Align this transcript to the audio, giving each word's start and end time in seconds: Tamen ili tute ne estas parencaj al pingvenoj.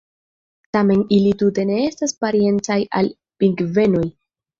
Tamen 0.77 1.03
ili 1.17 1.33
tute 1.41 1.65
ne 1.71 1.75
estas 1.89 2.15
parencaj 2.25 2.79
al 3.01 3.11
pingvenoj. 3.45 4.03